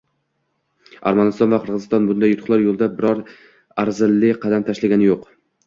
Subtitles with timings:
[1.11, 3.23] Armaniston va Qirg‘iziston bunday yutuqlar yo‘lida biror
[3.87, 5.33] arzirli qadam tashlashgani yo‘q.